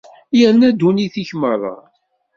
Yerna 0.39 0.69
ddunit-ik 0.73 1.31
merra. 1.41 1.75